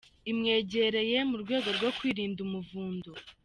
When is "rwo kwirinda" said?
1.77-2.39